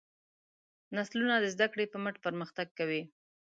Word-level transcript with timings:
نسلونه 0.97 1.35
د 1.39 1.45
زدهکړې 1.53 1.85
په 1.89 1.97
مټ 2.03 2.15
پرمختګ 2.25 2.67
کوي. 2.79 3.01